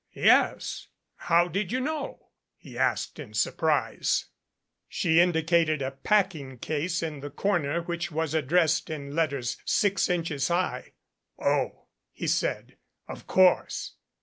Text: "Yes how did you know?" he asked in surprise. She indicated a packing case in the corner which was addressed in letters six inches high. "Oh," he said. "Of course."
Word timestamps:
"Yes 0.15 0.87
how 1.15 1.47
did 1.47 1.71
you 1.71 1.79
know?" 1.79 2.29
he 2.57 2.75
asked 2.75 3.19
in 3.19 3.35
surprise. 3.35 4.25
She 4.89 5.19
indicated 5.19 5.83
a 5.83 5.91
packing 5.91 6.57
case 6.57 7.03
in 7.03 7.19
the 7.19 7.29
corner 7.29 7.83
which 7.83 8.11
was 8.11 8.33
addressed 8.33 8.89
in 8.89 9.13
letters 9.15 9.57
six 9.63 10.09
inches 10.09 10.47
high. 10.47 10.93
"Oh," 11.39 11.85
he 12.11 12.25
said. 12.25 12.77
"Of 13.07 13.27
course." 13.27 13.93